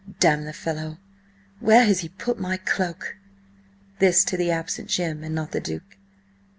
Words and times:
"Damn 0.19 0.45
the 0.45 0.51
fellow, 0.53 0.97
where 1.59 1.85
has 1.85 1.99
he 1.99 2.09
put 2.09 2.39
my 2.39 2.57
cloak?" 2.57 3.17
This 3.99 4.23
to 4.23 4.35
the 4.35 4.49
absent 4.49 4.89
Jim, 4.89 5.23
and 5.23 5.35
not 5.35 5.51
the 5.51 5.59
Duke. 5.61 5.97